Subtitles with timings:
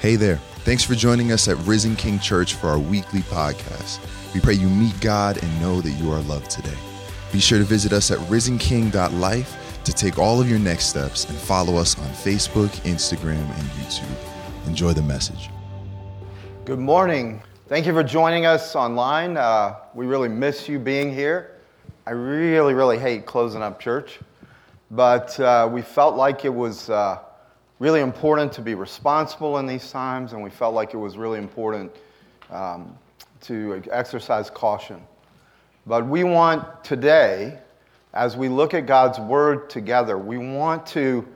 [0.00, 0.36] Hey there.
[0.64, 4.00] Thanks for joining us at Risen King Church for our weekly podcast.
[4.32, 6.74] We pray you meet God and know that you are loved today.
[7.32, 11.36] Be sure to visit us at risenking.life to take all of your next steps and
[11.36, 14.66] follow us on Facebook, Instagram, and YouTube.
[14.66, 15.50] Enjoy the message.
[16.64, 17.42] Good morning.
[17.68, 19.36] Thank you for joining us online.
[19.36, 21.58] Uh, we really miss you being here.
[22.06, 24.18] I really, really hate closing up church,
[24.90, 27.18] but uh, we felt like it was uh,
[27.80, 31.38] really important to be responsible in these times, and we felt like it was really
[31.38, 31.90] important
[32.50, 32.96] um,
[33.40, 35.00] to exercise caution.
[35.86, 37.58] But we want today,
[38.12, 41.26] as we look at God's Word together, we want to,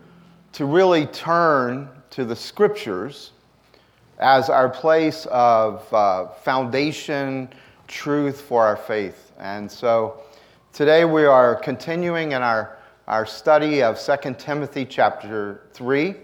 [0.53, 3.33] to really turn to the Scriptures
[4.19, 7.49] as our place of uh, foundation,
[7.89, 9.33] truth for our faith.
[9.39, 10.21] And so
[10.75, 12.77] today we are continuing in our,
[13.09, 16.15] our study of 2 Timothy chapter 3.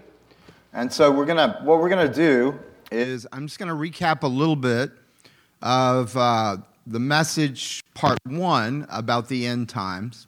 [0.73, 2.57] And so we're gonna, what we're to do
[2.91, 4.91] is I'm just to recap a little bit
[5.61, 10.27] of uh, the message part one about the end times.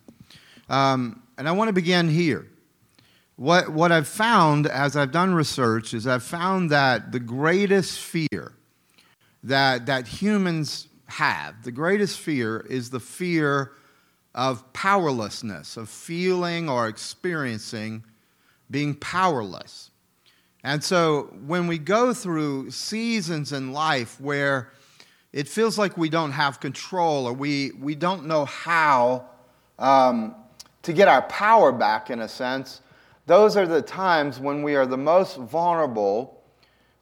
[0.70, 2.48] Um, and I want to begin here.
[3.38, 8.54] What, what I've found as I've done research is I've found that the greatest fear
[9.44, 13.72] that, that humans have, the greatest fear is the fear
[14.36, 18.04] of powerlessness, of feeling or experiencing
[18.70, 19.89] being powerless.
[20.64, 24.72] And so when we go through seasons in life where
[25.33, 29.25] it feels like we don't have control or we, we don't know how
[29.78, 30.36] um,
[30.83, 32.81] to get our power back, in a sense,
[33.25, 36.42] those are the times when we are the most vulnerable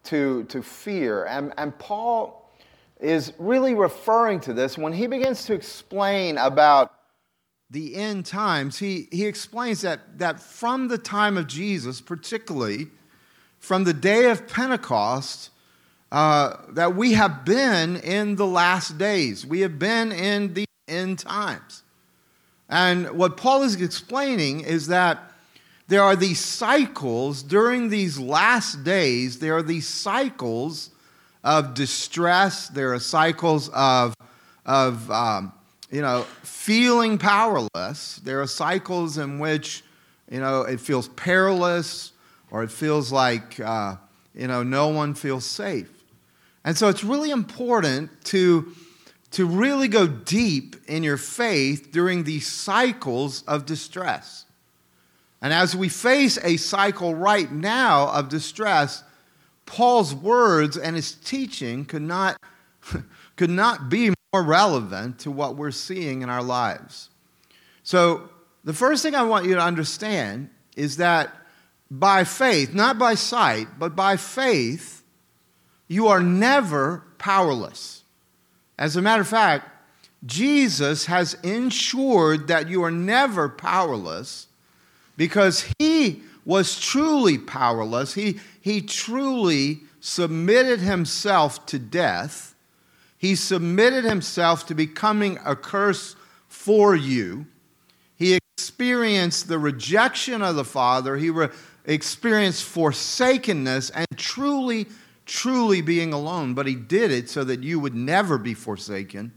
[0.06, 1.26] to, to fear.
[1.26, 2.50] And, and Paul
[3.00, 6.94] is really referring to this when he begins to explain about
[7.70, 8.80] the end times.
[8.80, 12.88] He, he explains that, that from the time of Jesus, particularly
[13.62, 15.52] from the day of Pentecost,
[16.12, 19.46] uh, that we have been in the last days.
[19.46, 21.84] We have been in the end times.
[22.68, 25.32] And what Paul is explaining is that
[25.88, 30.90] there are these cycles during these last days, there are these cycles
[31.44, 34.16] of distress, there are cycles of,
[34.66, 35.54] of um,
[35.92, 39.84] you know, feeling powerless, there are cycles in which,
[40.30, 42.14] you know, it feels perilous
[42.52, 43.96] or it feels like, uh,
[44.36, 45.90] you know, no one feels safe.
[46.64, 48.72] And so it's really important to,
[49.32, 54.46] to really go deep in your faith during these cycles of distress.
[55.42, 59.04] And as we face a cycle right now of distress,
[59.66, 62.38] Paul's words and his teaching could not,
[63.38, 67.10] could not be more relevant to what we're seeing in our lives.
[67.84, 68.30] So,
[68.64, 71.34] the first thing I want you to understand is that
[71.92, 75.04] by faith, not by sight, but by faith,
[75.90, 78.04] you are never powerless.
[78.80, 79.68] As a matter of fact,
[80.26, 84.48] Jesus has ensured that you are never powerless
[85.18, 88.14] because he was truly powerless.
[88.14, 92.56] He, he truly submitted himself to death.
[93.18, 96.16] He submitted himself to becoming a curse
[96.48, 97.48] for you.
[98.16, 101.18] He experienced the rejection of the Father.
[101.18, 101.50] He re-
[101.94, 104.88] experienced forsakenness and truly,
[105.26, 106.54] truly being alone.
[106.54, 109.34] But he did it so that you would never be forsaken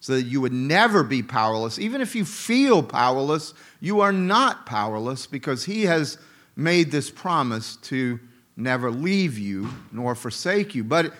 [0.00, 1.78] so that you would never be powerless.
[1.78, 6.18] Even if you feel powerless, you are not powerless because He has
[6.56, 8.20] made this promise to
[8.56, 10.84] never leave you nor forsake you.
[10.84, 11.12] But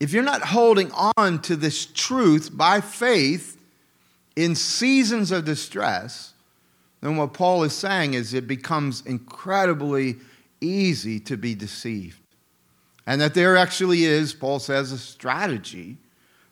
[0.00, 3.58] if you're not holding on to this truth by faith
[4.34, 6.32] in seasons of distress,
[7.00, 10.16] then what Paul is saying is it becomes incredibly
[10.62, 12.18] easy to be deceived.
[13.06, 15.96] And that there actually is, Paul says, a strategy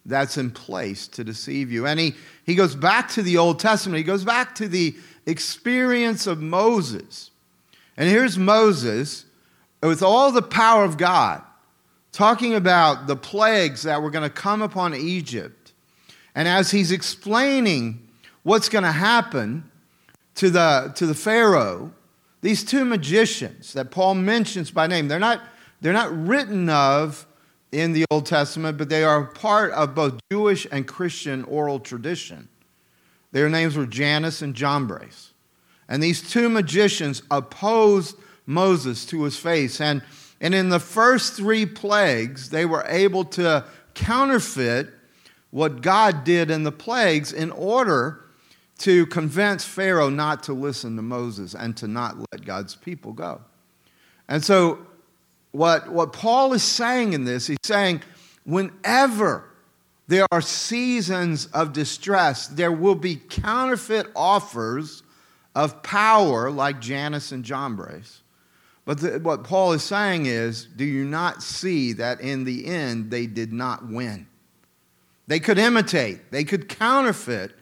[0.05, 1.87] that's in place to deceive you.
[1.87, 6.27] And he, he goes back to the Old Testament, he goes back to the experience
[6.27, 7.31] of Moses.
[7.97, 9.27] And here's Moses
[9.83, 11.43] with all the power of God
[12.13, 15.73] talking about the plagues that were going to come upon Egypt.
[16.35, 18.09] And as he's explaining
[18.43, 19.71] what's going to happen
[20.37, 21.93] to the, to the Pharaoh,
[22.41, 25.43] these two magicians that Paul mentions by name, they're not,
[25.81, 27.27] they're not written of
[27.73, 32.49] in the Old Testament, but they are part of both Jewish and Christian oral tradition.
[33.33, 35.33] Their names were Jannes and Jambres.
[35.89, 38.17] And these two magicians opposed
[38.47, 39.81] Moses to his face.
[39.81, 40.03] And,
[40.41, 43.65] and in the first three plagues, they were able to
[43.95, 44.89] counterfeit
[45.51, 48.25] what God did in the plagues in order
[48.81, 53.41] to convince Pharaoh not to listen to Moses and to not let God's people go.
[54.29, 54.87] And so
[55.53, 58.03] what, what Paul is saying in this, he's saying,
[58.45, 59.45] whenever
[60.09, 65.03] there are seasons of distress, there will be counterfeit offers
[65.55, 68.23] of power like Jannes and Jambres.
[68.85, 73.11] But the, what Paul is saying is, do you not see that in the end
[73.11, 74.27] they did not win?
[75.27, 77.53] They could imitate, they could counterfeit,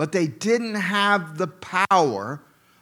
[0.00, 2.40] but they didn't have the power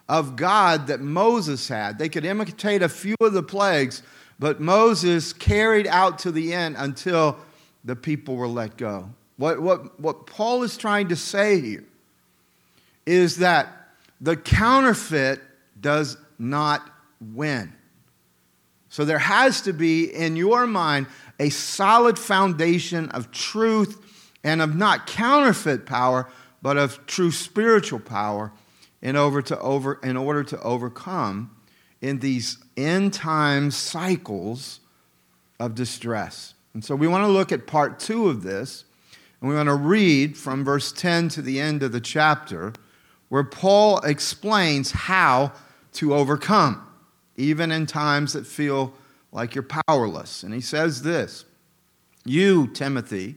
[0.09, 1.99] of God that Moses had.
[1.99, 4.05] They could imitate a few of the plagues,
[4.39, 7.37] but Moses carried out to the end until
[7.85, 9.11] the people were let go.
[9.37, 11.85] What, what, what Paul is trying to say here
[13.05, 13.67] is that
[14.21, 15.41] the counterfeit
[15.81, 16.89] does not
[17.21, 17.73] win.
[18.91, 21.09] So there has to be in your mind
[21.41, 24.05] a solid foundation of truth
[24.45, 26.29] and of not counterfeit power,
[26.63, 28.53] but of true spiritual power
[29.03, 31.51] in, to over, in order to overcome
[32.01, 34.81] in these end time cycles
[35.59, 36.55] of distress.
[36.75, 38.85] And so we want to look at part two of this,
[39.41, 42.73] and we want to read from verse 10 to the end of the chapter,
[43.29, 45.53] where Paul explains how
[45.95, 46.87] to overcome,
[47.37, 48.95] even in times that feel
[49.33, 50.43] like you're powerless.
[50.43, 51.45] And he says this
[52.25, 53.37] You, Timothy,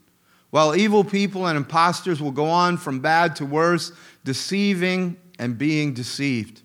[0.51, 3.93] While evil people and impostors will go on from bad to worse,
[4.23, 6.61] deceiving and being deceived.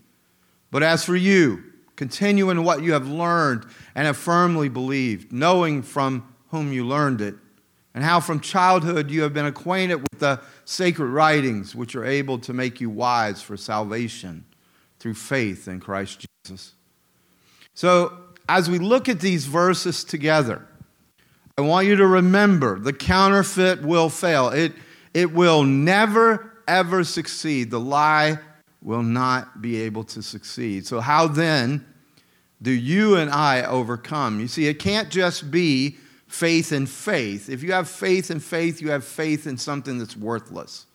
[0.71, 1.63] But as for you,
[1.95, 7.21] continue in what you have learned and have firmly believed, knowing from whom you learned
[7.21, 7.37] it,
[7.95, 12.39] and how from childhood you have been acquainted with the sacred writings, which are able
[12.41, 14.45] to make you wise for salvation
[14.99, 16.75] through faith in Christ Jesus.
[17.73, 18.19] So,
[18.49, 20.67] as we look at these verses together,
[21.59, 24.49] I want you to remember the counterfeit will fail.
[24.49, 24.73] It,
[25.15, 27.71] it will never, ever succeed.
[27.71, 28.39] The lie
[28.83, 30.87] will not be able to succeed.
[30.87, 31.87] So, how then
[32.61, 34.39] do you and I overcome?
[34.41, 35.97] You see, it can't just be
[36.29, 37.49] faith and faith.
[37.49, 40.87] If you have faith and faith, you have faith in something that's worthless.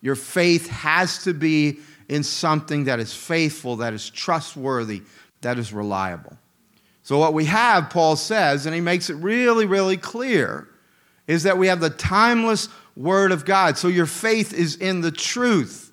[0.00, 5.02] Your faith has to be in something that is faithful, that is trustworthy,
[5.42, 6.38] that is reliable.
[7.02, 10.68] So, what we have, Paul says, and he makes it really, really clear,
[11.26, 13.78] is that we have the timeless Word of God.
[13.78, 15.92] So, your faith is in the truth.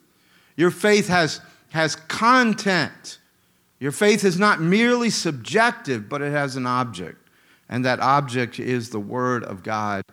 [0.56, 3.20] Your faith has, has content.
[3.80, 7.18] Your faith is not merely subjective, but it has an object.
[7.70, 10.04] And that object is the Word of God,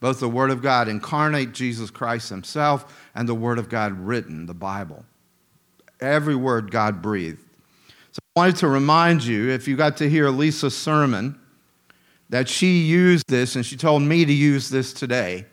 [0.00, 4.46] both the Word of God incarnate, Jesus Christ Himself, and the Word of God written,
[4.46, 5.04] the Bible.
[6.00, 7.44] Every word God breathed.
[8.36, 11.38] I wanted to remind you, if you got to hear Lisa's sermon,
[12.28, 15.46] that she used this, and she told me to use this today.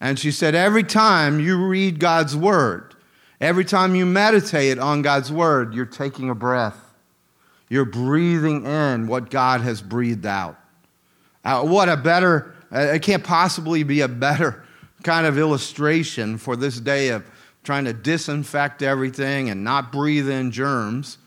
[0.00, 2.94] And she said, every time you read God's Word,
[3.40, 6.76] Every time you meditate on God's word, you're taking a breath.
[7.68, 10.58] You're breathing in what God has breathed out.
[11.44, 14.64] Uh, what a better, uh, it can't possibly be a better
[15.04, 17.24] kind of illustration for this day of
[17.62, 21.18] trying to disinfect everything and not breathe in germs.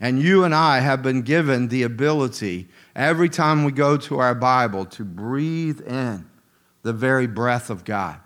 [0.00, 4.34] And you and I have been given the ability every time we go to our
[4.34, 6.28] Bible to breathe in
[6.82, 8.18] the very breath of God.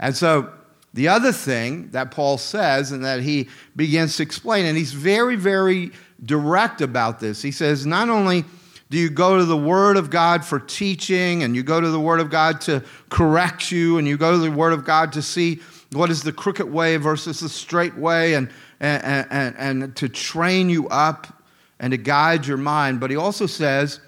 [0.00, 0.50] And so
[0.94, 5.36] the other thing that Paul says and that he begins to explain, and he's very,
[5.36, 5.90] very
[6.24, 7.42] direct about this.
[7.42, 8.44] He says, not only
[8.90, 12.00] do you go to the Word of God for teaching, and you go to the
[12.00, 15.22] Word of God to correct you, and you go to the Word of God to
[15.22, 15.60] see
[15.92, 18.48] what is the crooked way versus the straight way, and,
[18.84, 21.42] and, and, and to train you up
[21.78, 23.00] and to guide your mind.
[23.00, 24.00] But he also says,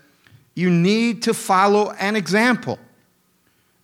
[0.54, 2.78] you need to follow an example.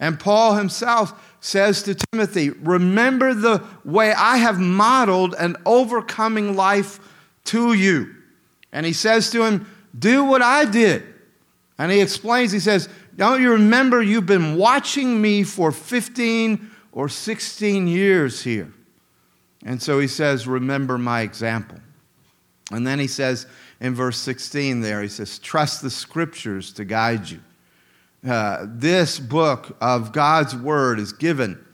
[0.01, 6.99] And Paul himself says to Timothy, Remember the way I have modeled an overcoming life
[7.45, 8.15] to you.
[8.73, 11.05] And he says to him, Do what I did.
[11.79, 17.09] And he explains, he says, Don't you remember you've been watching me for 15 or
[17.09, 18.73] 16 years here?
[19.65, 21.79] And so he says, Remember my example.
[22.71, 23.47] And then he says
[23.81, 27.41] in verse 16 there, he says, Trust the scriptures to guide you.
[28.29, 31.65] Uh, this book of God's Word is given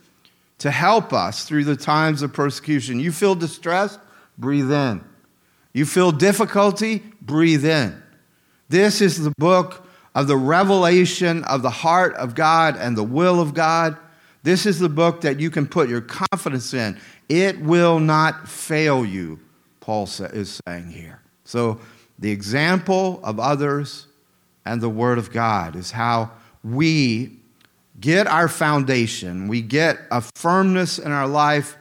[0.59, 2.99] to help us through the times of persecution.
[2.99, 4.01] You feel distressed?
[4.39, 5.05] Breathe in.
[5.73, 7.03] You feel difficulty?
[7.21, 8.03] Breathe in.
[8.69, 13.41] This is the book of the revelation of the heart of God and the will
[13.41, 13.97] of God.
[14.43, 16.99] This is the book that you can put your confidence in.
[17.29, 19.41] It will not fail you,
[19.81, 21.21] Paul is saying here.
[21.45, 21.81] So,
[22.19, 24.07] the example of others
[24.65, 26.31] and the Word of God is how
[26.65, 27.39] we
[28.01, 31.77] get our foundation, we get a firmness in our life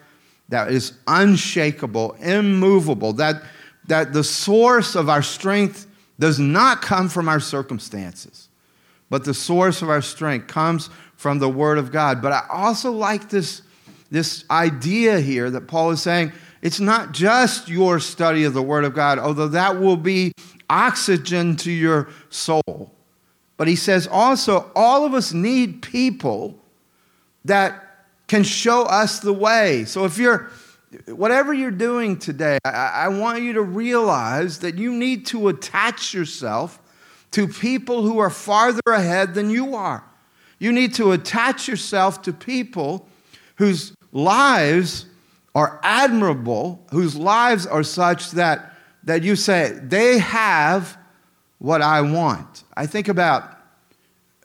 [0.50, 3.44] that is unshakable, immovable, that,
[3.88, 5.88] that the source of our strength
[6.20, 8.48] does not come from our circumstances,
[9.10, 12.22] but the source of our strength comes from the Word of God.
[12.22, 13.62] But I also like this,
[14.10, 18.84] this idea here that Paul is saying it's not just your study of the Word
[18.84, 20.32] of God, although that will be
[20.70, 22.92] oxygen to your soul.
[23.58, 26.60] But he says also, all of us need people
[27.46, 27.84] that
[28.28, 29.86] can show us the way.
[29.86, 30.52] So if you're,
[31.08, 36.14] whatever you're doing today, I, I, want you to realize that you need to attach
[36.14, 36.80] yourself
[37.32, 40.04] to people who are farther ahead than you are.
[40.60, 43.08] You need to attach yourself to people
[43.56, 45.06] whose lives
[45.54, 50.98] are admirable, whose lives are such that, that you say, they have
[51.60, 52.64] what I want.
[52.76, 53.58] I think about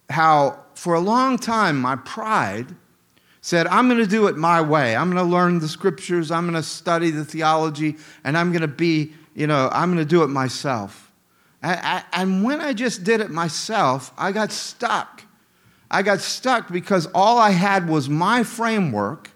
[0.09, 2.75] how for a long time my pride
[3.41, 4.95] said, I'm going to do it my way.
[4.95, 8.62] I'm going to learn the scriptures, I'm going to study the theology, and I'm going
[8.62, 11.11] to be, you know, I'm going to do it myself.
[11.62, 15.23] And when I just did it myself, I got stuck.
[15.91, 19.32] I got stuck because all I had was my framework.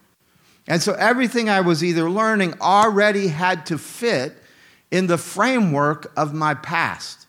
[0.69, 4.37] And so everything I was either learning already had to fit
[4.91, 7.27] in the framework of my past.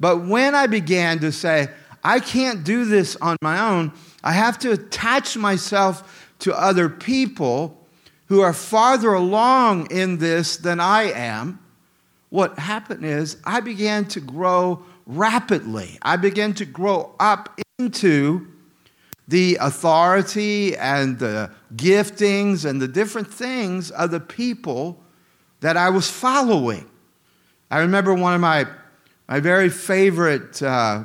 [0.00, 1.68] But when I began to say,
[2.04, 7.78] I can't do this on my own, I have to attach myself to other people
[8.26, 11.58] who are farther along in this than I am.
[12.30, 15.98] What happened is I began to grow rapidly.
[16.02, 18.46] I began to grow up into
[19.26, 25.00] the authority and the giftings and the different things of the people
[25.60, 26.88] that I was following.
[27.70, 28.66] I remember one of my,
[29.28, 31.04] my very favorite uh,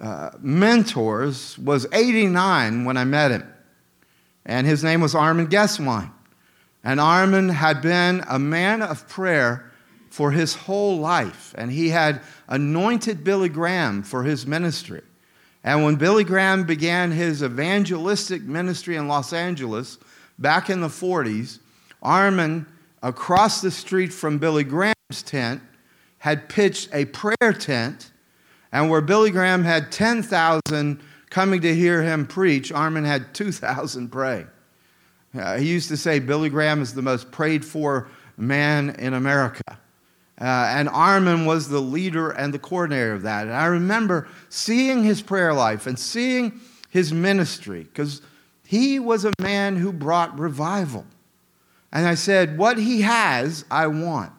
[0.00, 3.48] uh, mentors was 89 when I met him.
[4.44, 6.12] And his name was Armin Gesswein.
[6.84, 9.70] And Armin had been a man of prayer
[10.10, 11.54] for his whole life.
[11.56, 15.02] And he had anointed Billy Graham for his ministry.
[15.64, 19.98] And when Billy Graham began his evangelistic ministry in Los Angeles
[20.38, 21.58] back in the 40s,
[22.02, 22.66] Armin,
[23.02, 25.62] across the street from Billy Graham's tent,
[26.18, 28.10] had pitched a prayer tent
[28.72, 31.00] and where Billy Graham had 10,000
[31.30, 34.46] coming to hear him preach, Armin had 2,000 pray.
[35.34, 39.78] Uh, he used to say Billy Graham is the most prayed for man in America.
[40.42, 43.46] Uh, and Armin was the leader and the coordinator of that.
[43.46, 48.22] And I remember seeing his prayer life and seeing his ministry because
[48.66, 51.06] he was a man who brought revival.
[51.92, 54.32] And I said, What he has, I want.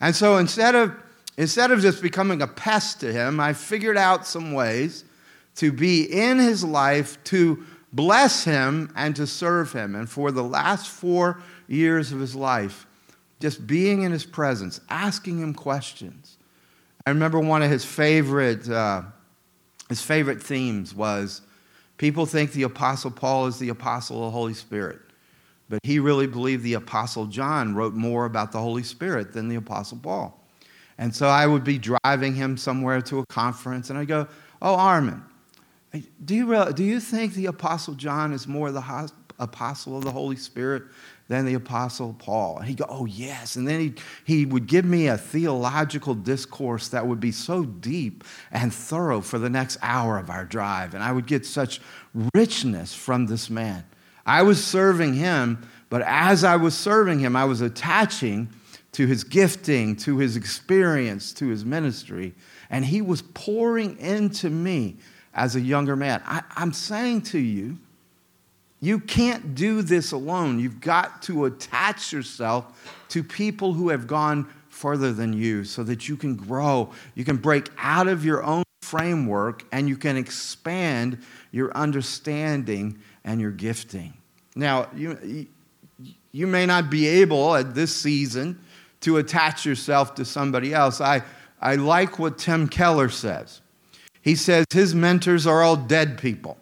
[0.00, 0.94] And so instead of
[1.36, 5.04] Instead of just becoming a pest to him, I figured out some ways
[5.56, 9.94] to be in his life, to bless him, and to serve him.
[9.94, 12.86] And for the last four years of his life,
[13.40, 16.38] just being in his presence, asking him questions.
[17.06, 19.02] I remember one of his favorite, uh,
[19.88, 21.42] his favorite themes was
[21.98, 25.00] people think the Apostle Paul is the apostle of the Holy Spirit.
[25.68, 29.56] But he really believed the Apostle John wrote more about the Holy Spirit than the
[29.56, 30.40] Apostle Paul.
[30.98, 34.28] And so I would be driving him somewhere to a conference, and I go,
[34.62, 35.22] Oh, Armin,
[36.24, 40.36] do you, do you think the Apostle John is more the apostle of the Holy
[40.36, 40.84] Spirit
[41.28, 42.58] than the Apostle Paul?
[42.58, 43.56] And he'd go, Oh, yes.
[43.56, 48.24] And then he, he would give me a theological discourse that would be so deep
[48.50, 50.94] and thorough for the next hour of our drive.
[50.94, 51.80] And I would get such
[52.34, 53.84] richness from this man.
[54.26, 58.48] I was serving him, but as I was serving him, I was attaching
[58.92, 62.34] to his gifting, to his experience, to his ministry.
[62.70, 64.96] And he was pouring into me
[65.34, 66.22] as a younger man.
[66.24, 67.78] I, am saying to you,
[68.84, 70.58] you can't do this alone.
[70.60, 76.08] You've got to attach yourself to people who have gone further than you so that
[76.08, 76.90] you can grow.
[77.14, 83.40] You can break out of your own framework and you can expand your understanding and
[83.40, 84.14] your gifting.
[84.54, 85.46] Now, you,
[86.32, 88.60] you may not be able at this season
[89.00, 91.00] to attach yourself to somebody else.
[91.00, 91.22] I,
[91.60, 93.60] I like what Tim Keller says.
[94.20, 96.58] He says his mentors are all dead people.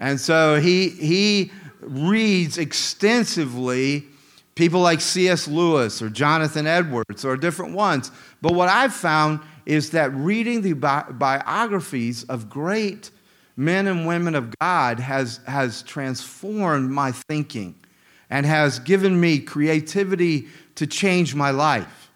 [0.00, 4.06] And so he, he reads extensively
[4.54, 5.46] people like C.S.
[5.46, 8.10] Lewis or Jonathan Edwards or different ones.
[8.42, 13.10] But what I've found is that reading the bi- biographies of great
[13.56, 17.74] men and women of God has, has transformed my thinking
[18.30, 22.10] and has given me creativity to change my life.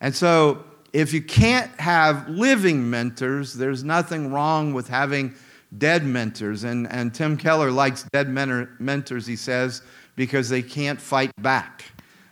[0.00, 5.34] And so, if you can't have living mentors, there's nothing wrong with having
[5.78, 6.64] dead mentors.
[6.64, 9.82] And, and Tim Keller likes dead mentor, mentors, he says,
[10.16, 11.84] because they can't fight back.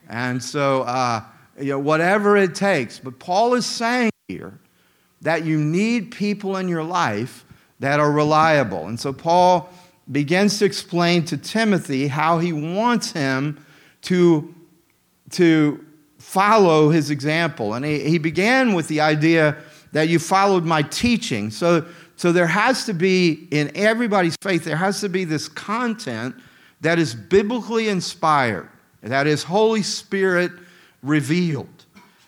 [0.08, 1.22] And so, uh,
[1.58, 2.98] you know, whatever it takes.
[2.98, 4.58] But Paul is saying here
[5.20, 7.44] that you need people in your life
[7.80, 8.86] that are reliable.
[8.86, 9.70] And so Paul
[10.10, 13.64] begins to explain to Timothy how he wants him
[14.02, 14.54] to,
[15.30, 15.84] to
[16.18, 17.74] follow his example.
[17.74, 19.56] And he, he began with the idea
[19.92, 21.50] that you followed my teaching.
[21.50, 21.86] So,
[22.18, 26.34] so there has to be, in everybody's faith, there has to be this content
[26.80, 28.68] that is biblically inspired,
[29.02, 30.50] that is Holy Spirit
[31.00, 31.86] revealed.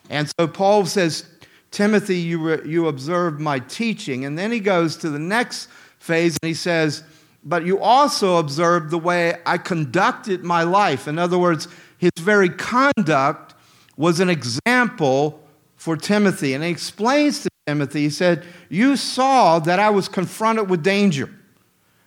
[0.09, 1.25] And so Paul says,
[1.71, 4.23] Timothy, you, re, you observed my teaching.
[4.23, 5.67] And then he goes to the next
[5.99, 7.03] phase and he says,
[7.43, 11.05] But you also observed the way I conducted my life.
[11.05, 11.67] In other words,
[11.97, 13.55] his very conduct
[13.97, 15.45] was an example
[15.75, 16.53] for Timothy.
[16.53, 21.29] And he explains to Timothy, he said, You saw that I was confronted with danger.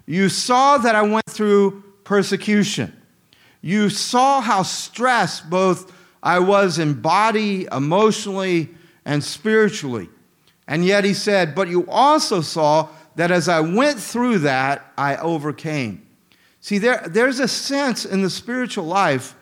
[0.07, 2.93] You saw that I went through persecution.
[3.63, 5.93] You saw how stressed both
[6.23, 8.71] I was in body, emotionally,
[9.05, 10.09] and spiritually.
[10.67, 15.17] And yet he said, But you also saw that as I went through that, I
[15.19, 16.05] overcame.
[16.61, 19.37] See, there, there's a sense in the spiritual life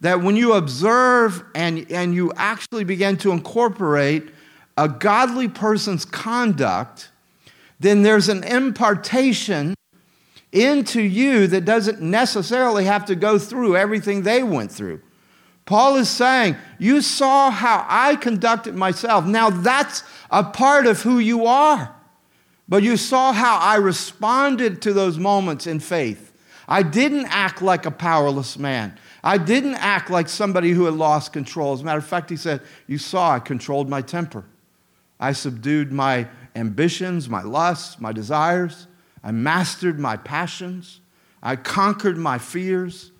[0.00, 4.30] that when you observe and, and you actually begin to incorporate
[4.76, 7.10] a godly person's conduct,
[7.80, 9.74] then there's an impartation
[10.52, 15.00] into you that doesn't necessarily have to go through everything they went through.
[15.64, 19.24] Paul is saying, You saw how I conducted myself.
[19.24, 21.94] Now that's a part of who you are.
[22.68, 26.32] But you saw how I responded to those moments in faith.
[26.68, 28.98] I didn't act like a powerless man.
[29.24, 31.74] I didn't act like somebody who had lost control.
[31.74, 34.44] As a matter of fact, he said, You saw I controlled my temper.
[35.22, 38.88] I subdued my ambitions, my lusts, my desires.
[39.22, 41.00] I mastered my passions.
[41.40, 43.12] I conquered my fears.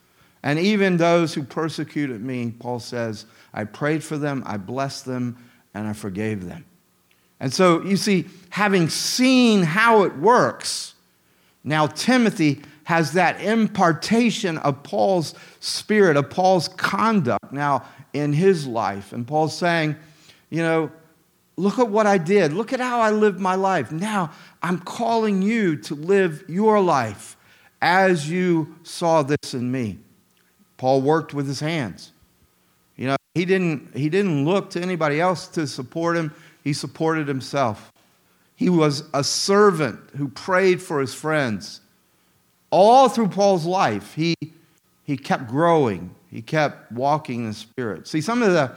[0.43, 5.37] And even those who persecuted me, Paul says, I prayed for them, I blessed them,
[5.75, 6.65] and I forgave them.
[7.39, 10.95] And so you see, having seen how it works,
[11.63, 19.13] now Timothy has that impartation of Paul's spirit, of Paul's conduct now in his life.
[19.13, 19.95] And Paul's saying,
[20.51, 20.91] you know,
[21.57, 22.53] look at what I did.
[22.53, 23.93] Look at how I lived my life.
[23.93, 24.31] Now
[24.63, 27.37] I'm calling you to live your life
[27.81, 29.99] as you saw this in me.
[30.77, 32.13] Paul worked with his hands.
[32.97, 37.29] You know, he didn't, he didn't look to anybody else to support him, he supported
[37.29, 37.93] himself.
[38.55, 41.81] He was a servant who prayed for his friends.
[42.71, 44.35] All through Paul's life, he,
[45.05, 48.07] he kept growing, he kept walking in the Spirit.
[48.07, 48.73] See, some of the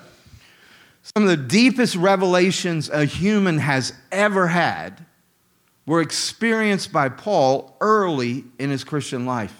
[1.13, 5.05] some of the deepest revelations a human has ever had
[5.85, 9.53] were experienced by Paul early in his Christian life.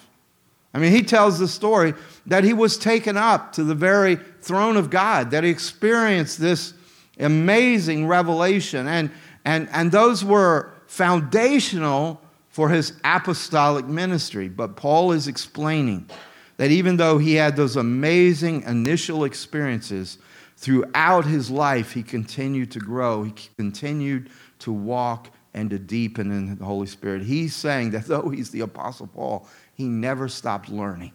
[0.73, 1.93] I mean, he tells the story
[2.25, 6.73] that he was taken up to the very throne of God, that he experienced this
[7.19, 8.87] amazing revelation.
[8.87, 9.11] And,
[9.45, 14.49] and, and those were foundational for his apostolic ministry.
[14.49, 16.09] But Paul is explaining
[16.57, 20.17] that even though he had those amazing initial experiences,
[20.57, 26.57] throughout his life, he continued to grow, he continued to walk and to deepen in
[26.57, 27.23] the Holy Spirit.
[27.23, 31.13] He's saying that though he's the Apostle Paul, he never stopped learning.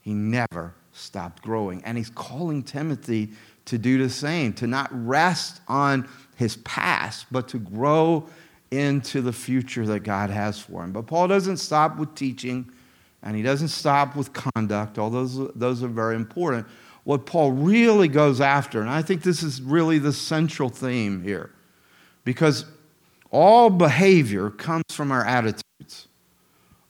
[0.00, 1.82] He never stopped growing.
[1.84, 3.30] And he's calling Timothy
[3.66, 8.26] to do the same, to not rest on his past, but to grow
[8.70, 10.92] into the future that God has for him.
[10.92, 12.70] But Paul doesn't stop with teaching
[13.22, 16.66] and he doesn't stop with conduct, all those, those are very important.
[17.04, 21.50] What Paul really goes after, and I think this is really the central theme here,
[22.24, 22.66] because
[23.30, 26.08] all behavior comes from our attitudes.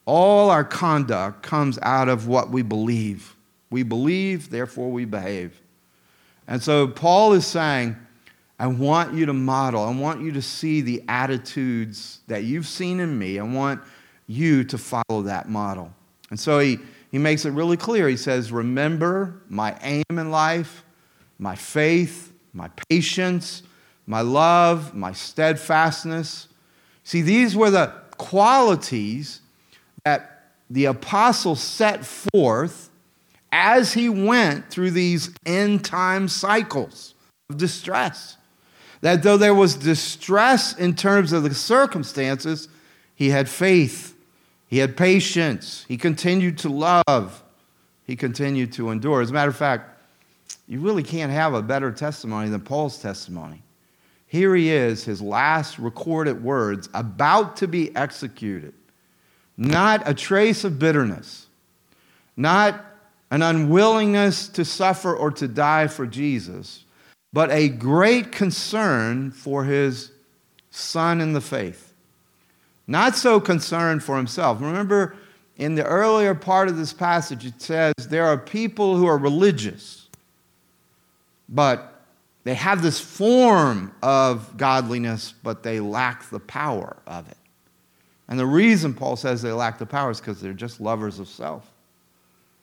[0.07, 3.37] All our conduct comes out of what we believe.
[3.71, 5.61] We believe, therefore we behave.
[6.49, 7.95] And so Paul is saying,
[8.59, 12.99] I want you to model, I want you to see the attitudes that you've seen
[13.01, 13.39] in me.
[13.39, 13.81] I want
[14.27, 15.93] you to follow that model.
[16.31, 16.79] And so he,
[17.11, 18.09] he makes it really clear.
[18.09, 20.85] He says, Remember my aim in life,
[21.39, 23.63] my faith, my patience,
[24.07, 26.49] my love, my steadfastness.
[27.05, 29.41] See, these were the qualities
[30.05, 32.91] that the apostle set forth
[33.53, 37.15] as he went through these end time cycles
[37.49, 38.37] of distress.
[39.01, 42.69] That though there was distress in terms of the circumstances,
[43.15, 44.15] he had faith,
[44.71, 47.43] he had patience, he continued to love,
[48.05, 49.21] he continued to endure.
[49.21, 50.01] As a matter of fact,
[50.69, 53.65] you really can't have a better testimony than Paul's testimony.
[54.29, 58.73] Here he is, his last recorded words, about to be executed.
[59.57, 61.49] Not a trace of bitterness,
[62.37, 62.81] not
[63.33, 66.85] an unwillingness to suffer or to die for Jesus,
[67.33, 70.13] but a great concern for his
[70.71, 71.90] son in the faith.
[72.91, 74.61] Not so concerned for himself.
[74.61, 75.15] Remember,
[75.57, 80.09] in the earlier part of this passage, it says there are people who are religious,
[81.49, 82.03] but
[82.43, 87.37] they have this form of godliness, but they lack the power of it.
[88.27, 91.29] And the reason Paul says they lack the power is because they're just lovers of
[91.29, 91.71] self.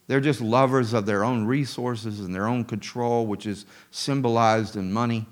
[0.08, 4.92] They're just lovers of their own resources and their own control, which is symbolized in
[4.92, 5.26] money.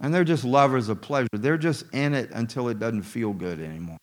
[0.00, 1.28] And they're just lovers of pleasure.
[1.32, 3.98] They're just in it until it doesn't feel good anymore.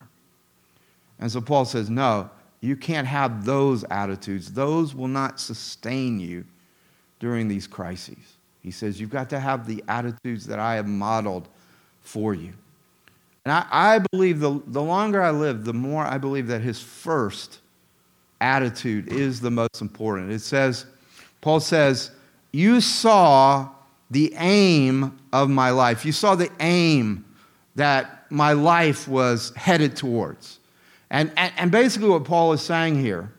[1.18, 4.52] And so Paul says, no, you can't have those attitudes.
[4.52, 6.44] Those will not sustain you
[7.20, 8.36] during these crises.
[8.62, 11.48] He says, you've got to have the attitudes that I have modeled
[12.00, 12.52] for you.
[13.44, 16.80] And I, I believe the, the longer I live, the more I believe that his
[16.80, 17.60] first
[18.40, 20.32] attitude is the most important.
[20.32, 20.86] It says,
[21.40, 22.10] Paul says,
[22.52, 23.68] You saw
[24.10, 26.04] the aim of my life.
[26.04, 27.24] You saw the aim
[27.76, 30.58] that my life was headed towards.
[31.10, 33.32] And, and, and basically, what Paul is saying here,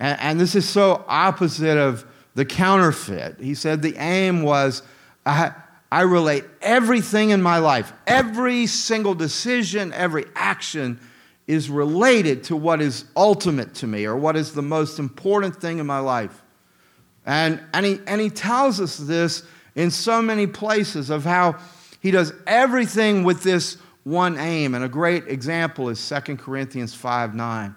[0.00, 4.82] and, and, this is so opposite of the counterfeit, he said the aim was
[5.26, 5.52] I,
[5.90, 11.00] I relate everything in my life, every single decision, every action
[11.46, 15.78] is related to what is ultimate to me or what is the most important thing
[15.78, 16.42] in my life.
[17.24, 19.42] And, and, he, and he tells us this
[19.74, 21.56] in so many places of how
[22.00, 24.74] he does everything with this one aim.
[24.74, 27.74] And a great example is 2 Corinthians 5 9.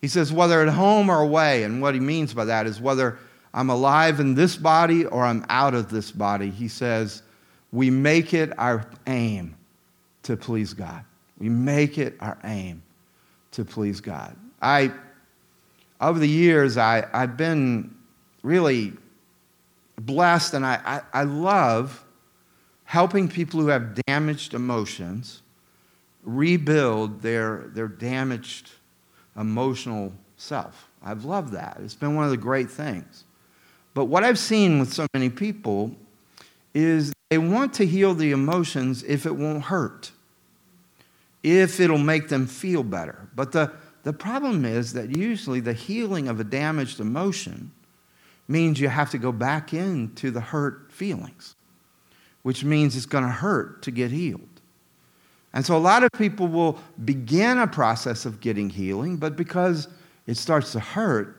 [0.00, 3.18] He says, whether at home or away, and what he means by that is whether
[3.52, 7.22] I'm alive in this body or I'm out of this body, he says,
[7.72, 9.56] we make it our aim
[10.22, 11.04] to please God.
[11.38, 12.82] We make it our aim
[13.52, 14.36] to please God.
[14.62, 14.92] I,
[16.00, 17.94] over the years, I, I've been
[18.42, 18.92] really
[19.96, 22.04] blessed and I, I, I love
[22.84, 25.42] helping people who have damaged emotions
[26.22, 28.70] rebuild their, their damaged
[29.36, 30.88] emotional self.
[31.02, 31.78] I've loved that.
[31.82, 33.24] It's been one of the great things.
[33.94, 35.94] But what I've seen with so many people
[36.74, 40.12] is they want to heal the emotions if it won't hurt
[41.42, 43.28] if it'll make them feel better.
[43.34, 47.72] But the, the problem is that usually the healing of a damaged emotion
[48.48, 51.54] means you have to go back into the hurt feelings,
[52.42, 54.48] which means it's going to hurt to get healed.
[55.52, 59.88] And so a lot of people will begin a process of getting healing, but because
[60.26, 61.36] it starts to hurt,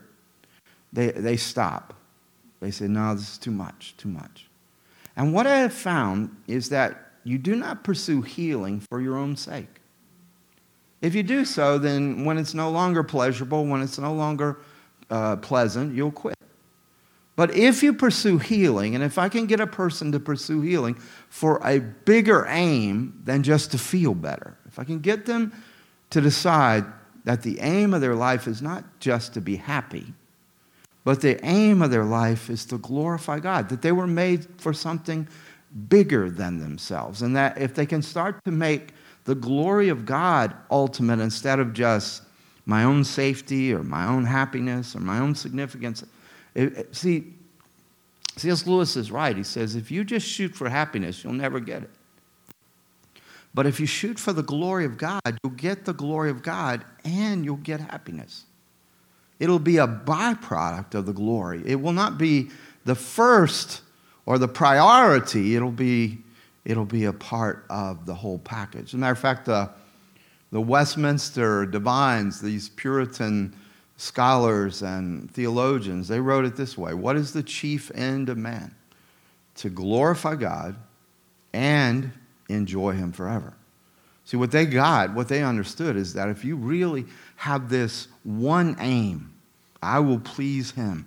[0.92, 1.94] they, they stop.
[2.60, 4.48] They say, no, this is too much, too much.
[5.16, 9.36] And what I have found is that you do not pursue healing for your own
[9.36, 9.80] sake.
[11.00, 14.58] If you do so, then when it's no longer pleasurable, when it's no longer
[15.10, 16.36] uh, pleasant, you'll quit.
[17.34, 20.94] But if you pursue healing, and if I can get a person to pursue healing
[21.30, 25.52] for a bigger aim than just to feel better, if I can get them
[26.10, 26.84] to decide
[27.24, 30.12] that the aim of their life is not just to be happy,
[31.04, 34.72] but the aim of their life is to glorify God, that they were made for
[34.72, 35.26] something
[35.88, 38.92] bigger than themselves, and that if they can start to make
[39.24, 42.22] the glory of God ultimate instead of just
[42.66, 46.04] my own safety or my own happiness or my own significance.
[46.54, 47.34] It, see,
[48.36, 48.66] C.S.
[48.66, 49.36] Lewis is right.
[49.36, 51.90] He says, if you just shoot for happiness, you'll never get it.
[53.54, 56.84] But if you shoot for the glory of God, you'll get the glory of God
[57.04, 58.44] and you'll get happiness.
[59.38, 61.62] It'll be a byproduct of the glory.
[61.66, 62.48] It will not be
[62.84, 63.82] the first
[64.24, 66.18] or the priority, it'll be
[66.64, 68.90] it'll be a part of the whole package.
[68.90, 69.68] As a matter of fact, the,
[70.52, 73.54] the Westminster divines, these Puritan
[74.02, 78.74] scholars and theologians, they wrote it this way What is the chief end of man?
[79.56, 80.76] To glorify God
[81.52, 82.12] and
[82.48, 83.54] enjoy Him forever.
[84.24, 88.76] See, what they got, what they understood is that if you really have this one
[88.80, 89.32] aim,
[89.82, 91.06] I will please Him,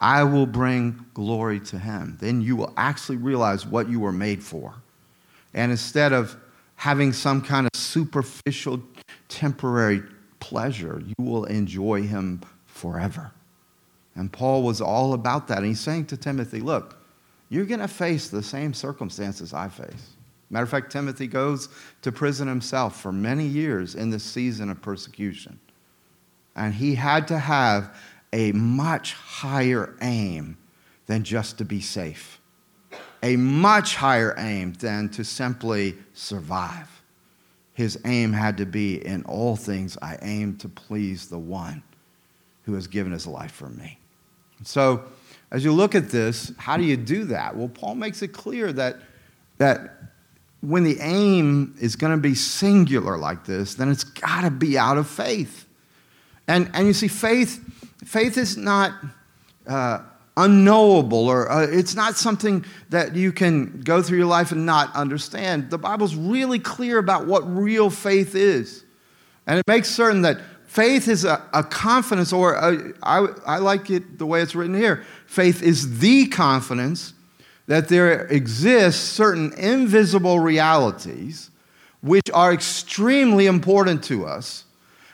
[0.00, 2.18] I will bring glory to him.
[2.20, 4.74] Then you will actually realize what you were made for.
[5.54, 6.36] And instead of
[6.74, 8.82] having some kind of superficial,
[9.28, 10.02] temporary
[10.46, 13.32] pleasure, you will enjoy him forever.
[14.14, 15.58] And Paul was all about that.
[15.58, 16.96] And he's saying to Timothy, look,
[17.48, 20.10] you're going to face the same circumstances I face.
[20.48, 21.68] Matter of fact, Timothy goes
[22.02, 25.58] to prison himself for many years in this season of persecution.
[26.54, 27.98] And he had to have
[28.32, 30.58] a much higher aim
[31.06, 32.40] than just to be safe,
[33.20, 36.95] a much higher aim than to simply survive.
[37.76, 41.82] His aim had to be in all things, I aim to please the one
[42.64, 43.98] who has given his life for me.
[44.64, 45.04] So,
[45.50, 47.54] as you look at this, how do you do that?
[47.54, 48.96] Well, Paul makes it clear that,
[49.58, 49.90] that
[50.62, 54.78] when the aim is going to be singular like this, then it's got to be
[54.78, 55.68] out of faith.
[56.48, 57.62] And, and you see, faith,
[58.06, 58.92] faith is not
[59.66, 60.00] uh,
[60.36, 64.94] unknowable or uh, it's not something that you can go through your life and not
[64.94, 65.70] understand.
[65.70, 68.84] The Bible's really clear about what real faith is.
[69.46, 73.90] And it makes certain that faith is a, a confidence, or a, I, I like
[73.90, 75.04] it the way it's written here.
[75.26, 77.14] Faith is the confidence
[77.66, 81.50] that there exists certain invisible realities
[82.02, 84.64] which are extremely important to us.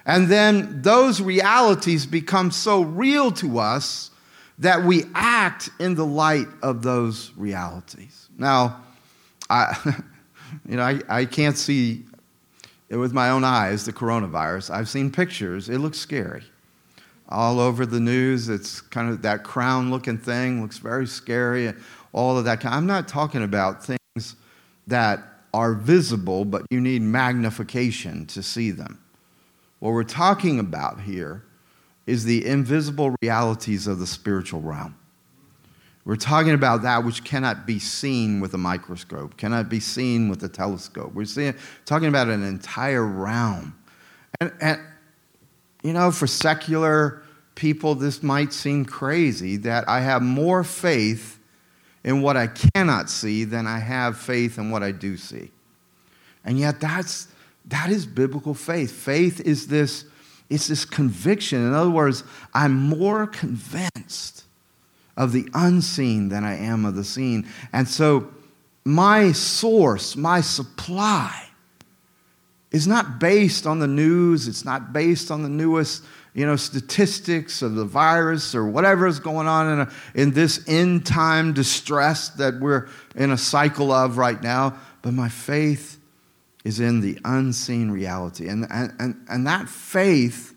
[0.04, 4.10] And then those realities become so real to us
[4.62, 8.28] that we act in the light of those realities.
[8.38, 8.80] Now,
[9.50, 9.76] I,
[10.68, 12.04] you know, I, I can't see
[12.88, 14.70] it with my own eyes the coronavirus.
[14.70, 16.44] I've seen pictures, it looks scary.
[17.28, 21.80] All over the news, it's kind of that crown looking thing, looks very scary and
[22.12, 22.64] all of that.
[22.64, 24.36] I'm not talking about things
[24.86, 29.02] that are visible, but you need magnification to see them.
[29.80, 31.42] What we're talking about here
[32.06, 34.96] is the invisible realities of the spiritual realm.
[36.04, 40.42] We're talking about that which cannot be seen with a microscope, cannot be seen with
[40.42, 41.14] a telescope.
[41.14, 43.76] We're seeing, talking about an entire realm.
[44.40, 44.80] And, and,
[45.84, 47.22] you know, for secular
[47.54, 51.38] people, this might seem crazy that I have more faith
[52.02, 55.52] in what I cannot see than I have faith in what I do see.
[56.44, 57.28] And yet that's
[57.66, 58.90] that is biblical faith.
[58.90, 60.04] Faith is this
[60.52, 61.66] it's this conviction.
[61.66, 64.44] In other words, I'm more convinced
[65.16, 67.46] of the unseen than I am of the seen.
[67.72, 68.28] And so
[68.84, 71.48] my source, my supply
[72.70, 77.60] is not based on the news, it's not based on the newest you know, statistics
[77.60, 82.30] of the virus or whatever is going on in, a, in this end time distress
[82.30, 84.78] that we're in a cycle of right now.
[85.02, 85.98] But my faith
[86.64, 88.48] is in the unseen reality.
[88.48, 90.54] And, and, and that faith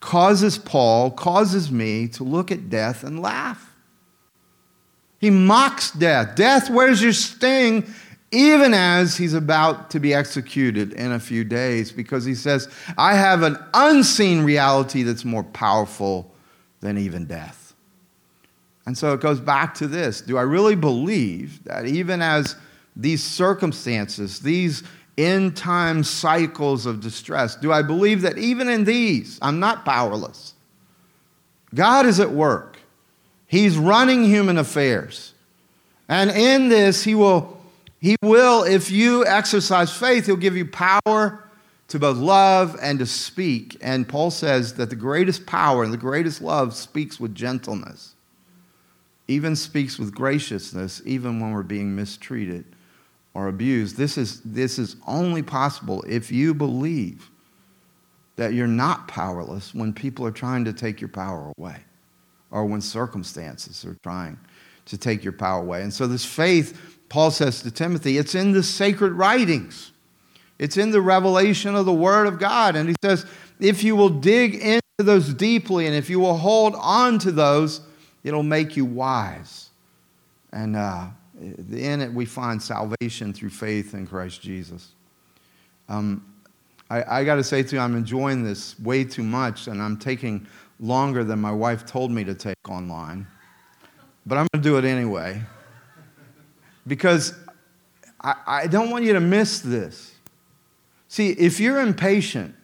[0.00, 3.74] causes Paul, causes me to look at death and laugh.
[5.18, 6.36] He mocks death.
[6.36, 7.86] Death, where's your sting?
[8.34, 13.14] even as he's about to be executed in a few days, because he says, I
[13.14, 16.34] have an unseen reality that's more powerful
[16.80, 17.74] than even death.
[18.86, 22.56] And so it goes back to this Do I really believe that even as
[22.96, 24.82] these circumstances, these
[25.16, 30.54] end time cycles of distress, do I believe that even in these, I'm not powerless?
[31.74, 32.78] God is at work,
[33.46, 35.32] He's running human affairs.
[36.08, 37.54] And in this, He will
[38.04, 41.42] he will, if you exercise faith, He'll give you power
[41.88, 43.78] to both love and to speak.
[43.80, 48.14] And Paul says that the greatest power and the greatest love speaks with gentleness,
[49.26, 52.66] even speaks with graciousness, even when we're being mistreated
[53.34, 53.96] or abused.
[53.96, 57.30] This is, this is only possible if you believe
[58.36, 61.76] that you're not powerless when people are trying to take your power away
[62.50, 64.38] or when circumstances are trying
[64.86, 65.82] to take your power away.
[65.82, 69.92] And so, this faith Paul says to Timothy, it's in the sacred writings.
[70.58, 72.74] It's in the revelation of the Word of God.
[72.74, 73.24] And he says,
[73.60, 77.82] if you will dig into those deeply and if you will hold on to those,
[78.24, 79.70] it'll make you wise.
[80.52, 81.06] And uh,
[81.40, 84.92] in it, we find salvation through faith in Christ Jesus.
[85.88, 86.24] Um,
[86.90, 89.96] I, I got to say to you, I'm enjoying this way too much, and I'm
[89.96, 90.46] taking
[90.80, 93.26] longer than my wife told me to take online.
[94.26, 95.42] But I'm going to do it anyway
[96.86, 97.34] because
[98.20, 100.14] I, I don't want you to miss this.
[101.08, 102.54] See, if you're impatient,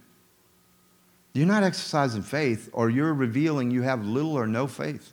[1.33, 5.13] you're not exercising faith, or you're revealing you have little or no faith.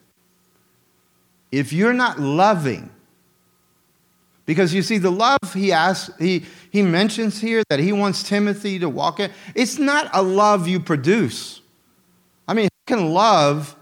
[1.51, 2.89] If you're not loving,
[4.47, 8.79] because you see, the love he asks, he, he mentions here that he wants Timothy
[8.79, 11.61] to walk in, it's not a love you produce.
[12.47, 13.75] I mean, you can love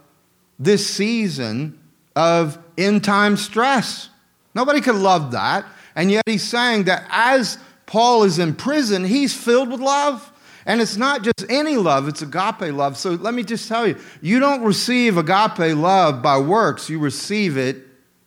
[0.58, 1.80] this season
[2.15, 4.10] of end time stress.
[4.56, 5.65] Nobody could love that.
[5.95, 10.32] And yet he's saying that as Paul is in prison, he's filled with love.
[10.65, 12.97] And it's not just any love, it's agape love.
[12.97, 17.56] So let me just tell you you don't receive agape love by works, you receive
[17.56, 17.86] it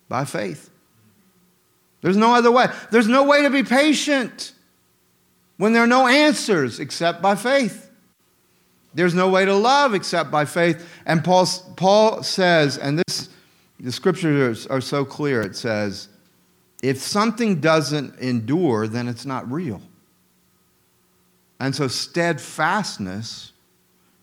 [0.08, 0.67] by faith.
[2.00, 2.66] There's no other way.
[2.90, 4.52] There's no way to be patient
[5.56, 7.90] when there are no answers except by faith.
[8.94, 10.88] There's no way to love except by faith.
[11.06, 13.28] And Paul, Paul says, and this
[13.80, 16.08] the scriptures are so clear, it says,
[16.82, 19.80] if something doesn't endure, then it's not real.
[21.60, 23.52] And so steadfastness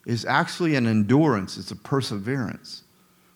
[0.06, 2.84] is actually an endurance, it's a perseverance,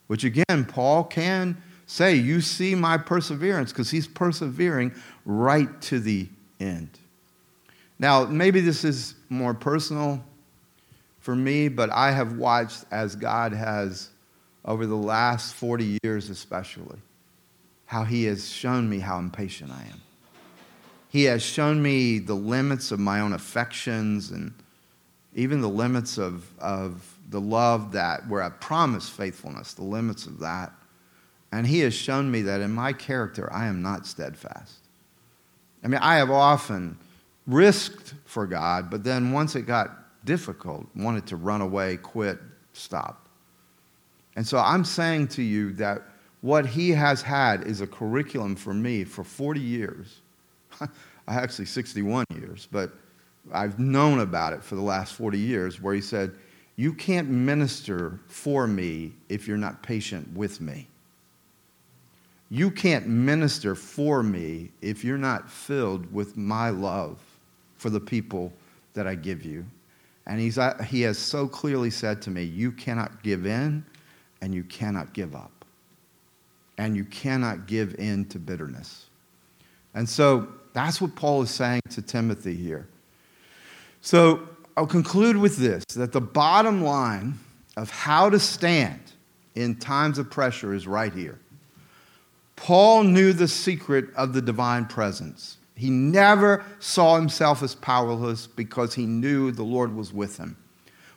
[0.08, 4.94] which again, Paul can say, You see my perseverance, because he's persevering
[5.26, 6.28] right to the
[6.60, 6.90] end.
[7.98, 10.24] Now, maybe this is more personal
[11.20, 14.10] for me, but I have watched as God has,
[14.64, 17.00] over the last 40 years especially,
[17.86, 20.02] how He has shown me how impatient I am.
[21.10, 24.54] He has shown me the limits of my own affections and
[25.34, 30.40] even the limits of, of the love that, where I promise faithfulness, the limits of
[30.40, 30.72] that.
[31.52, 34.80] And He has shown me that in my character, I am not steadfast.
[35.84, 36.98] I mean, I have often
[37.48, 39.92] risked for God, but then once it got
[40.26, 42.40] difficult, wanted to run away, quit,
[42.74, 43.28] stop.
[44.36, 46.04] And so I'm saying to you that
[46.42, 50.22] what He has had is a curriculum for me for 40 years.
[51.28, 52.92] Actually, 61 years, but
[53.52, 56.32] I've known about it for the last 40 years, where He said,
[56.76, 60.88] You can't minister for me if you're not patient with me.
[62.50, 67.20] You can't minister for me if you're not filled with my love
[67.78, 68.52] for the people
[68.94, 69.66] that I give you.
[70.26, 73.86] And he's, uh, he has so clearly said to me, You cannot give in
[74.42, 75.52] and you cannot give up.
[76.78, 79.08] And you cannot give in to bitterness.
[79.94, 82.88] And so that's what Paul is saying to Timothy here.
[84.02, 87.38] So I'll conclude with this that the bottom line
[87.76, 89.02] of how to stand
[89.56, 91.40] in times of pressure is right here.
[92.60, 95.58] Paul knew the secret of the divine presence.
[95.76, 100.58] He never saw himself as powerless because he knew the Lord was with him,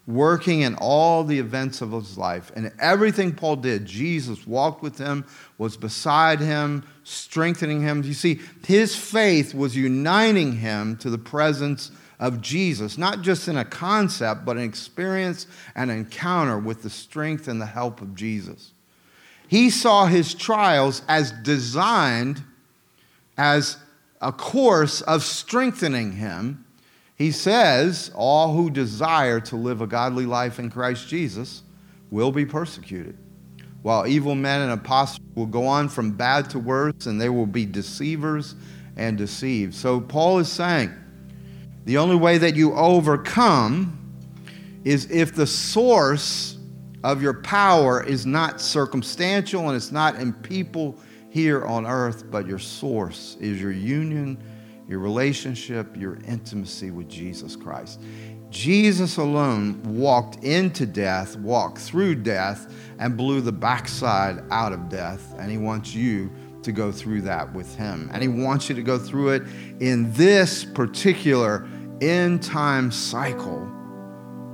[0.07, 2.53] working in all the events of his life.
[2.55, 5.27] And everything Paul did, Jesus walked with him,
[5.59, 8.05] was beside him, strengthening him.
[8.05, 13.57] You see, his faith was uniting him to the presence of Jesus, not just in
[13.57, 18.75] a concept, but an experience and encounter with the strength and the help of Jesus.
[19.53, 22.43] He saw his trials as designed
[23.37, 23.77] as
[24.19, 26.65] a course of strengthening him.
[27.17, 31.65] He says, All who desire to live a godly life in Christ Jesus
[32.11, 33.19] will be persecuted,
[33.83, 37.45] while evil men and apostles will go on from bad to worse, and they will
[37.45, 38.55] be deceivers
[38.97, 39.75] and deceived.
[39.75, 40.95] So, Paul is saying,
[41.85, 43.99] the only way that you overcome
[44.83, 46.52] is if the source
[47.05, 50.99] of your power is not circumstantial and it's not in people
[51.31, 54.39] here on earth, but your source is your union,
[54.87, 58.01] your relationship, your intimacy with Jesus Christ.
[58.51, 65.35] Jesus alone walked into death, walked through death, and blew the backside out of death.
[65.39, 66.31] And he wants you
[66.63, 68.11] to go through that with him.
[68.13, 69.43] And he wants you to go through it
[69.81, 71.67] in this particular
[72.03, 73.71] end time cycle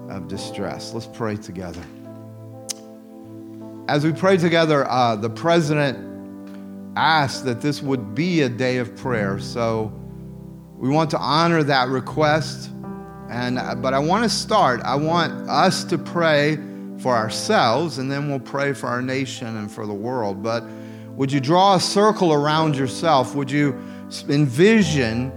[0.09, 0.95] of distress.
[0.95, 1.83] Let's pray together.
[3.89, 5.99] As we pray together, uh, the president
[6.95, 9.39] asked that this would be a day of prayer.
[9.39, 9.91] So
[10.77, 12.71] we want to honor that request.
[13.31, 16.59] And, uh, but I want to start, I want us to pray
[16.99, 20.43] for ourselves, and then we'll pray for our nation and for the world.
[20.43, 20.65] But
[21.13, 23.35] would you draw a circle around yourself?
[23.35, 23.73] Would you
[24.29, 25.33] envision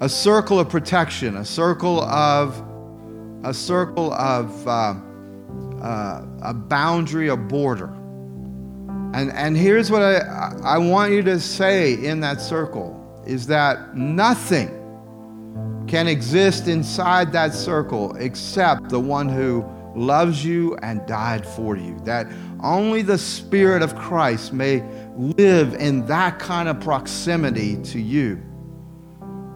[0.00, 2.64] a circle of protection, a circle of
[3.44, 4.94] a circle of uh,
[5.80, 7.92] uh, a boundary, a border.
[9.12, 13.96] And, and here's what I, I want you to say in that circle is that
[13.96, 14.76] nothing
[15.88, 19.64] can exist inside that circle except the one who
[19.96, 21.98] loves you and died for you.
[22.04, 22.28] That
[22.62, 24.82] only the Spirit of Christ may
[25.16, 28.40] live in that kind of proximity to you.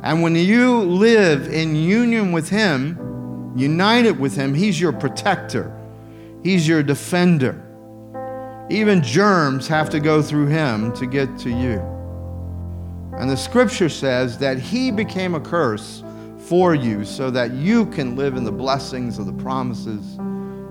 [0.02, 5.72] And when you live in union with Him, united with Him, He's your protector.
[6.44, 7.60] He's your defender.
[8.70, 11.80] Even germs have to go through him to get to you.
[13.18, 16.04] And the scripture says that he became a curse
[16.38, 20.18] for you so that you can live in the blessings of the promises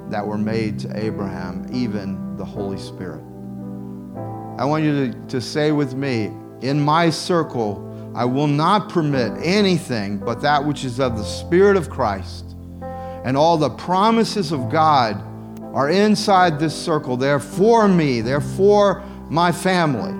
[0.09, 3.21] that were made to Abraham, even the Holy Spirit.
[4.59, 9.33] I want you to, to say with me, in my circle, I will not permit
[9.43, 12.55] anything but that which is of the Spirit of Christ
[13.25, 15.23] and all the promises of God
[15.73, 17.17] are inside this circle.
[17.17, 20.11] They're for me, they're for my family.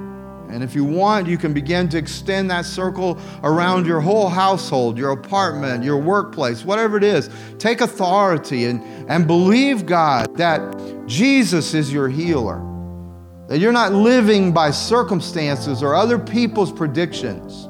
[0.50, 5.00] And if you want, you can begin to extend that circle around your whole household,
[5.00, 7.30] your apartment, your workplace, whatever it is.
[7.58, 12.62] Take authority and, and believe God that Jesus is your healer.
[13.48, 17.68] That you're not living by circumstances or other people's predictions.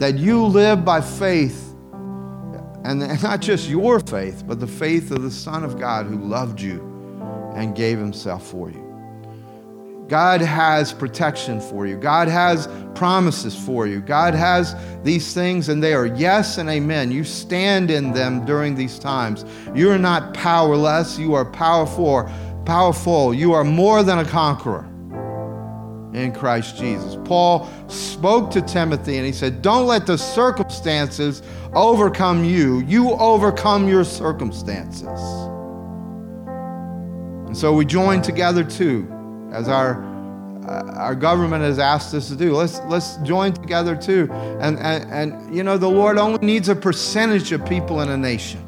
[0.00, 1.74] That you live by faith.
[2.84, 6.58] And not just your faith, but the faith of the Son of God who loved
[6.58, 6.97] you
[7.58, 8.84] and gave himself for you.
[10.08, 11.96] God has protection for you.
[11.96, 14.00] God has promises for you.
[14.00, 17.10] God has these things, and they are yes and amen.
[17.10, 19.44] You stand in them during these times.
[19.74, 22.30] You are not powerless, you are powerful.
[22.64, 23.34] Powerful.
[23.34, 24.84] You are more than a conqueror
[26.14, 27.16] in Christ Jesus.
[27.24, 31.42] Paul spoke to Timothy and he said, Don't let the circumstances
[31.74, 35.48] overcome you, you overcome your circumstances.
[37.48, 39.10] And so we join together too
[39.52, 40.04] as our
[40.68, 42.54] uh, our government has asked us to do.
[42.54, 44.28] Let's let's join together too.
[44.60, 48.18] And, and and you know the Lord only needs a percentage of people in a
[48.18, 48.60] nation.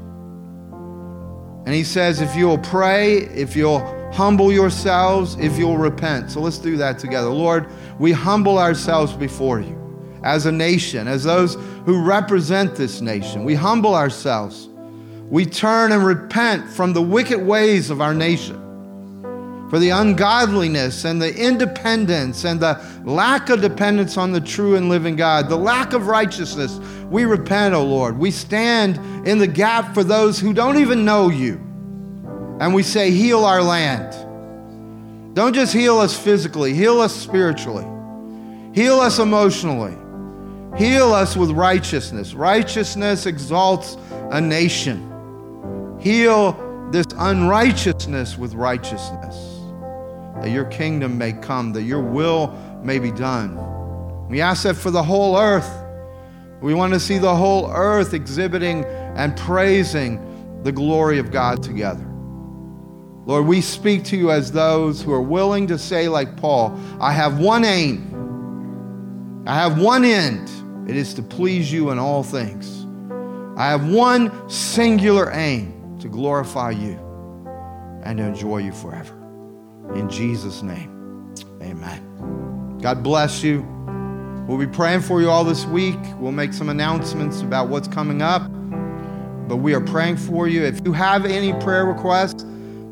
[1.67, 3.81] And he says if you'll pray, if you'll
[4.15, 6.31] humble yourselves, if you'll repent.
[6.31, 7.29] So let's do that together.
[7.29, 7.67] Lord,
[7.99, 9.77] we humble ourselves before you
[10.25, 13.45] as a nation, as those who represent this nation.
[13.45, 14.71] We humble ourselves.
[15.29, 18.70] We turn and repent from the wicked ways of our nation
[19.71, 24.89] for the ungodliness and the independence and the lack of dependence on the true and
[24.89, 26.81] living God, the lack of righteousness.
[27.09, 28.19] We repent, O oh Lord.
[28.19, 28.97] We stand
[29.27, 31.55] in the gap for those who don't even know you.
[32.61, 34.13] And we say, Heal our land.
[35.37, 37.87] Don't just heal us physically, heal us spiritually,
[38.75, 39.97] heal us emotionally,
[40.77, 42.35] heal us with righteousness.
[42.35, 43.97] Righteousness exalts
[44.33, 45.07] a nation.
[46.01, 49.60] Heal this unrighteousness with righteousness
[50.43, 52.49] that your kingdom may come, that your will
[52.83, 53.57] may be done.
[54.29, 55.71] We ask that for the whole earth.
[56.61, 62.07] We want to see the whole earth exhibiting and praising the glory of God together.
[63.27, 67.13] Lord, we speak to you as those who are willing to say, like Paul, I
[67.13, 70.51] have one aim, I have one end.
[70.89, 72.87] It is to please you in all things.
[73.57, 76.99] I have one singular aim to glorify you
[78.03, 79.20] and to enjoy you forever.
[79.95, 82.79] In Jesus' name, amen.
[82.81, 83.67] God bless you.
[84.47, 85.99] We'll be praying for you all this week.
[86.19, 88.43] We'll make some announcements about what's coming up,
[89.49, 90.65] but we are praying for you.
[90.65, 92.45] If you have any prayer requests,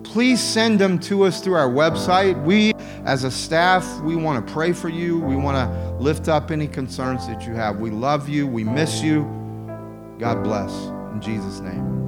[0.05, 2.43] please send them to us through our website.
[2.45, 2.73] We,
[3.05, 5.19] as a staff, we want to pray for you.
[5.19, 7.79] We want to lift up any concerns that you have.
[7.81, 8.47] We love you.
[8.47, 9.23] We miss you.
[10.19, 10.73] God bless.
[11.13, 12.08] In Jesus' name.